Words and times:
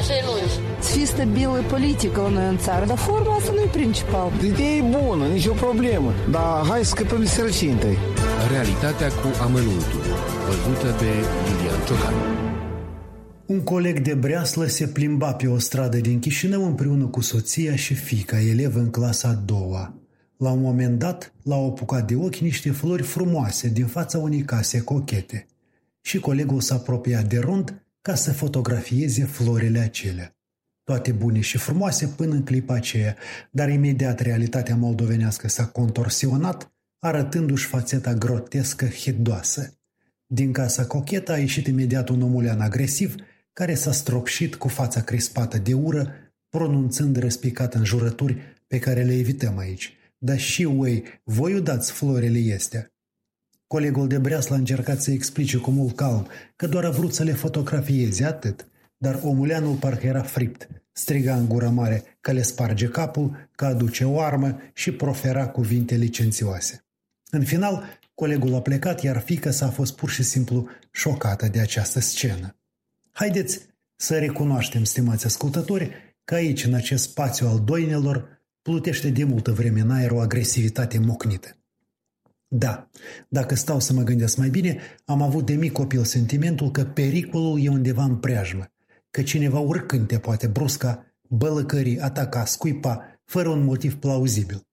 așa 0.00 0.14
e 0.20 0.22
lungi. 0.26 0.54
Să 0.80 0.92
fii 0.92 1.06
stabilă 1.06 1.64
politică 1.68 2.20
la 2.20 2.28
noi 2.28 2.48
în 2.48 2.58
țară, 2.58 2.84
dar 2.86 2.96
forma 2.96 3.34
asta 3.34 3.52
nu 3.52 3.60
e 3.60 3.66
principal. 3.66 4.30
Ideea 4.44 4.74
e 4.76 4.82
bună, 4.82 5.26
nicio 5.26 5.52
problemă, 5.52 6.12
dar 6.30 6.66
hai 6.68 6.84
să 6.84 6.90
scăpăm 6.94 7.20
de 7.20 7.26
sărăcie 7.26 7.70
întâi. 7.70 7.98
Realitatea 8.50 9.08
cu 9.08 9.28
amănuntul, 9.42 10.04
văzută 10.46 10.96
de 10.98 11.10
Lilian 11.44 11.80
Ciocan. 11.86 12.14
Un 13.46 13.60
coleg 13.60 14.00
de 14.00 14.14
breaslă 14.14 14.66
se 14.66 14.86
plimba 14.86 15.32
pe 15.32 15.46
o 15.46 15.58
stradă 15.58 15.96
din 15.96 16.18
Chișinău 16.18 16.64
împreună 16.66 17.06
cu 17.06 17.20
soția 17.20 17.76
și 17.76 17.94
fica, 17.94 18.40
elev 18.40 18.76
în 18.76 18.90
clasa 18.90 19.28
a 19.28 19.42
doua. 19.44 19.94
La 20.36 20.50
un 20.50 20.60
moment 20.60 20.98
dat, 20.98 21.32
l-au 21.42 21.66
apucat 21.66 22.06
de 22.06 22.14
ochi 22.16 22.36
niște 22.36 22.70
flori 22.70 23.02
frumoase 23.02 23.68
din 23.68 23.86
fața 23.86 24.18
unei 24.18 24.42
case 24.42 24.80
cochete. 24.80 25.46
Și 26.00 26.18
colegul 26.18 26.60
s-a 26.60 26.74
apropiat 26.74 27.24
de 27.24 27.38
rond 27.38 27.82
ca 28.02 28.14
să 28.14 28.32
fotografieze 28.32 29.24
florile 29.24 29.78
acelea. 29.78 30.36
Toate 30.84 31.12
bune 31.12 31.40
și 31.40 31.58
frumoase 31.58 32.06
până 32.06 32.34
în 32.34 32.44
clipa 32.44 32.74
aceea, 32.74 33.16
dar 33.50 33.68
imediat 33.68 34.20
realitatea 34.20 34.76
moldovenească 34.76 35.48
s-a 35.48 35.66
contorsionat, 35.66 36.72
arătându-și 36.98 37.66
fațeta 37.66 38.14
grotescă 38.14 38.86
hidoasă. 38.86 39.78
Din 40.26 40.52
casa 40.52 40.86
cochetă 40.86 41.32
a 41.32 41.38
ieșit 41.38 41.66
imediat 41.66 42.08
un 42.08 42.22
omulean 42.22 42.60
agresiv 42.60 43.14
care 43.52 43.74
s-a 43.74 43.92
stropșit 43.92 44.54
cu 44.54 44.68
fața 44.68 45.02
crispată 45.02 45.58
de 45.58 45.74
ură, 45.74 46.12
pronunțând 46.48 47.16
răspicat 47.16 47.74
în 47.74 47.84
jurături 47.84 48.36
pe 48.66 48.78
care 48.78 49.02
le 49.02 49.18
evităm 49.18 49.58
aici. 49.58 49.96
Dar 50.18 50.38
și 50.38 50.64
voi, 50.64 51.04
voi 51.24 51.60
dați 51.60 51.92
florile 51.92 52.54
astea. 52.54 52.91
Colegul 53.72 54.08
de 54.08 54.18
breas 54.18 54.50
a 54.50 54.54
încercat 54.54 55.00
să 55.02 55.10
explice 55.10 55.56
cu 55.56 55.70
mult 55.70 55.96
calm 55.96 56.26
că 56.56 56.66
doar 56.66 56.84
a 56.84 56.90
vrut 56.90 57.14
să 57.14 57.22
le 57.22 57.32
fotografieze 57.32 58.24
atât, 58.24 58.66
dar 58.96 59.20
omuleanul 59.22 59.74
parcă 59.74 60.06
era 60.06 60.22
fript. 60.22 60.68
Striga 60.92 61.34
în 61.34 61.48
gură 61.48 61.68
mare 61.68 62.02
că 62.20 62.32
le 62.32 62.42
sparge 62.42 62.86
capul, 62.86 63.48
că 63.56 63.64
aduce 63.64 64.04
o 64.04 64.20
armă 64.20 64.58
și 64.72 64.92
profera 64.92 65.48
cuvinte 65.48 65.94
licențioase. 65.94 66.84
În 67.30 67.44
final, 67.44 67.84
colegul 68.14 68.54
a 68.54 68.60
plecat, 68.60 69.02
iar 69.02 69.20
fica 69.20 69.50
s-a 69.50 69.68
fost 69.68 69.96
pur 69.96 70.10
și 70.10 70.22
simplu 70.22 70.68
șocată 70.90 71.48
de 71.48 71.60
această 71.60 72.00
scenă. 72.00 72.56
Haideți 73.10 73.60
să 73.96 74.18
recunoaștem, 74.18 74.84
stimați 74.84 75.26
ascultători, 75.26 75.90
că 76.24 76.34
aici, 76.34 76.64
în 76.64 76.74
acest 76.74 77.02
spațiu 77.02 77.46
al 77.46 77.60
doinelor, 77.60 78.42
plutește 78.62 79.10
de 79.10 79.24
multă 79.24 79.52
vreme 79.52 79.80
în 79.80 79.90
aer 79.90 80.10
o 80.10 80.20
agresivitate 80.20 80.98
mocnită. 80.98 81.56
Da, 82.54 82.90
dacă 83.28 83.54
stau 83.54 83.80
să 83.80 83.92
mă 83.92 84.02
gândesc 84.02 84.36
mai 84.36 84.48
bine, 84.48 84.78
am 85.04 85.22
avut 85.22 85.46
de 85.46 85.54
mic 85.54 85.72
copil 85.72 86.04
sentimentul 86.04 86.70
că 86.70 86.84
pericolul 86.84 87.64
e 87.64 87.68
undeva 87.68 88.04
în 88.04 88.16
preajmă, 88.16 88.72
că 89.10 89.22
cineva 89.22 89.58
oricând 89.58 90.06
te 90.06 90.18
poate 90.18 90.46
brusca, 90.46 91.06
bălăcări, 91.28 92.00
ataca, 92.00 92.44
scuipa, 92.44 93.20
fără 93.24 93.48
un 93.48 93.64
motiv 93.64 93.94
plauzibil. 93.94 94.66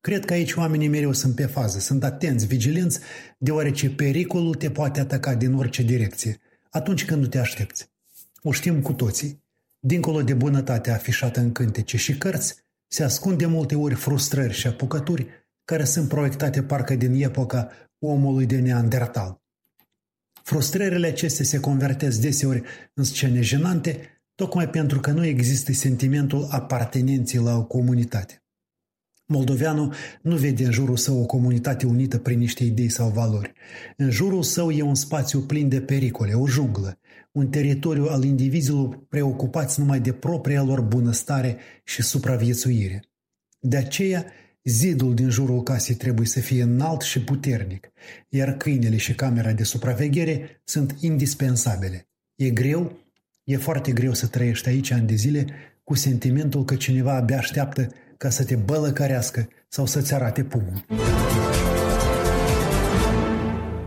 Cred 0.00 0.24
că 0.24 0.32
aici 0.32 0.54
oamenii 0.54 0.88
mereu 0.88 1.12
sunt 1.12 1.34
pe 1.34 1.46
fază, 1.46 1.78
sunt 1.78 2.04
atenți, 2.04 2.46
vigilenți, 2.46 3.00
deoarece 3.38 3.90
pericolul 3.90 4.54
te 4.54 4.70
poate 4.70 5.00
ataca 5.00 5.34
din 5.34 5.54
orice 5.54 5.82
direcție, 5.82 6.40
atunci 6.70 7.04
când 7.04 7.22
nu 7.22 7.26
te 7.26 7.38
aștepți. 7.38 7.90
O 8.42 8.52
știm 8.52 8.82
cu 8.82 8.92
toții. 8.92 9.44
Dincolo 9.78 10.22
de 10.22 10.34
bunătatea 10.34 10.94
afișată 10.94 11.40
în 11.40 11.52
cântece 11.52 11.96
și 11.96 12.18
cărți, 12.18 12.54
se 12.86 13.02
ascunde 13.02 13.46
multe 13.46 13.74
ori 13.74 13.94
frustrări 13.94 14.52
și 14.52 14.66
apucături 14.66 15.26
care 15.64 15.84
sunt 15.84 16.08
proiectate 16.08 16.62
parcă 16.62 16.94
din 16.94 17.22
epoca 17.22 17.70
omului 17.98 18.46
de 18.46 18.58
neandertal. 18.58 19.40
Frustrările 20.42 21.06
acestea 21.06 21.44
se 21.44 21.60
convertesc 21.60 22.20
deseori 22.20 22.62
în 22.94 23.04
scene 23.04 23.40
jenante, 23.40 24.22
tocmai 24.34 24.68
pentru 24.68 25.00
că 25.00 25.10
nu 25.10 25.24
există 25.24 25.72
sentimentul 25.72 26.46
apartenenței 26.50 27.40
la 27.40 27.56
o 27.56 27.64
comunitate. 27.64 28.42
Moldoveanul 29.26 29.94
nu 30.22 30.36
vede 30.36 30.64
în 30.64 30.70
jurul 30.70 30.96
său 30.96 31.20
o 31.20 31.26
comunitate 31.26 31.86
unită 31.86 32.18
prin 32.18 32.38
niște 32.38 32.64
idei 32.64 32.88
sau 32.88 33.08
valori. 33.08 33.52
În 33.96 34.10
jurul 34.10 34.42
său 34.42 34.70
e 34.70 34.82
un 34.82 34.94
spațiu 34.94 35.40
plin 35.40 35.68
de 35.68 35.80
pericole, 35.80 36.32
o 36.32 36.46
junglă, 36.46 36.98
un 37.32 37.48
teritoriu 37.48 38.04
al 38.04 38.24
indivizilor 38.24 39.04
preocupați 39.08 39.80
numai 39.80 40.00
de 40.00 40.12
propria 40.12 40.62
lor 40.62 40.80
bunăstare 40.80 41.56
și 41.84 42.02
supraviețuire. 42.02 43.02
De 43.58 43.76
aceea, 43.76 44.24
zidul 44.64 45.14
din 45.14 45.30
jurul 45.30 45.62
casei 45.62 45.94
trebuie 45.94 46.26
să 46.26 46.40
fie 46.40 46.62
înalt 46.62 47.00
și 47.00 47.20
puternic, 47.20 47.88
iar 48.28 48.56
câinele 48.56 48.96
și 48.96 49.14
camera 49.14 49.52
de 49.52 49.62
supraveghere 49.62 50.60
sunt 50.64 50.96
indispensabile. 51.00 52.08
E 52.34 52.50
greu, 52.50 52.98
e 53.44 53.56
foarte 53.56 53.92
greu 53.92 54.14
să 54.14 54.26
trăiești 54.26 54.68
aici 54.68 54.90
ani 54.90 55.06
de 55.06 55.14
zile 55.14 55.46
cu 55.84 55.94
sentimentul 55.94 56.64
că 56.64 56.74
cineva 56.74 57.14
abia 57.14 57.38
așteaptă 57.38 57.88
ca 58.16 58.30
să 58.30 58.44
te 58.44 58.56
bălăcărească 58.56 59.48
sau 59.68 59.86
să-ți 59.86 60.14
arate 60.14 60.44
pumnul. 60.44 60.84